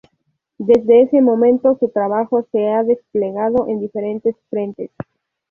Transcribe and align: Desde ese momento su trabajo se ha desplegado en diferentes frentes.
Desde 0.57 1.03
ese 1.03 1.21
momento 1.21 1.77
su 1.77 1.89
trabajo 1.89 2.41
se 2.51 2.67
ha 2.71 2.81
desplegado 2.81 3.67
en 3.67 3.79
diferentes 3.81 4.35
frentes. 4.49 4.89